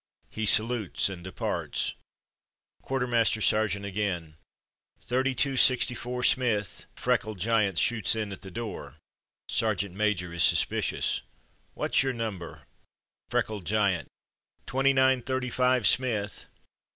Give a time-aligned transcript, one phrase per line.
[0.31, 1.93] He salutes and departs.
[2.81, 4.35] Quartermaster sergeant again:."
[5.01, 6.87] Thirty two sixty four Smith!
[6.89, 8.95] *' A freckled giant shoots in at the door.
[9.47, 11.21] Sergeant major is suspicious.
[11.77, 12.63] ^'What's your number?''
[13.29, 14.07] Freckled giant:
[14.65, 16.47] "Twenty nine thirty five Smith."